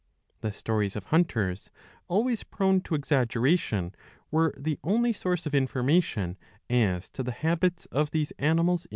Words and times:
The 0.39 0.51
stories 0.51 0.95
of 0.95 1.03
hunters, 1.03 1.69
always 2.07 2.43
prone 2.43 2.81
to 2.81 2.95
exaggeration, 2.95 3.93
/ 4.13 4.33
/were 4.33 4.51
the 4.57 4.79
only 4.83 5.13
source 5.13 5.45
of 5.45 5.53
information 5.53 6.39
as 6.71 7.07
to 7.11 7.21
the 7.21 7.31
habits 7.31 7.85
of 7.91 8.09
these 8.09 8.31
animals 8.39 8.83
^». 8.87 8.89